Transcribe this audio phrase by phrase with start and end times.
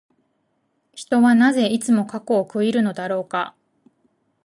[0.95, 3.55] 人はなぜ、いつも過去を悔いるのだろうか。